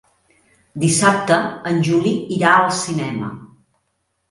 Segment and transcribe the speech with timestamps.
[0.83, 1.37] Dissabte
[1.73, 3.33] en Juli irà al cinema.